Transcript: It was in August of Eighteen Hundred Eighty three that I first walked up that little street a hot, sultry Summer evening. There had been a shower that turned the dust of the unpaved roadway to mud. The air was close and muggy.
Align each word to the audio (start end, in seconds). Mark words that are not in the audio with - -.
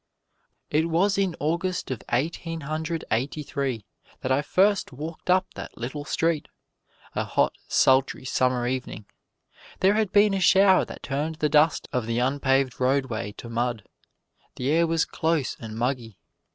It 0.71 0.89
was 0.89 1.15
in 1.19 1.35
August 1.39 1.91
of 1.91 2.01
Eighteen 2.11 2.61
Hundred 2.61 3.05
Eighty 3.11 3.43
three 3.43 3.85
that 4.21 4.31
I 4.31 4.41
first 4.41 4.91
walked 4.91 5.29
up 5.29 5.53
that 5.53 5.77
little 5.77 6.05
street 6.05 6.47
a 7.13 7.23
hot, 7.23 7.53
sultry 7.67 8.25
Summer 8.25 8.67
evening. 8.67 9.05
There 9.79 9.93
had 9.93 10.11
been 10.11 10.33
a 10.33 10.39
shower 10.39 10.85
that 10.85 11.03
turned 11.03 11.35
the 11.35 11.49
dust 11.49 11.87
of 11.93 12.07
the 12.07 12.17
unpaved 12.17 12.79
roadway 12.79 13.33
to 13.33 13.47
mud. 13.47 13.83
The 14.55 14.71
air 14.71 14.87
was 14.87 15.05
close 15.05 15.55
and 15.59 15.77
muggy. 15.77 16.17